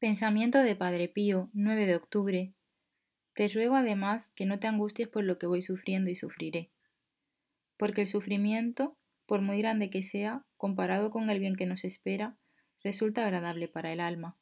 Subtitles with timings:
[0.00, 2.52] Pensamiento de Padre Pío, 9 de octubre.
[3.34, 6.68] Te ruego además que no te angusties por lo que voy sufriendo y sufriré.
[7.76, 12.36] Porque el sufrimiento, por muy grande que sea, comparado con el bien que nos espera,
[12.84, 14.36] resulta agradable para el alma.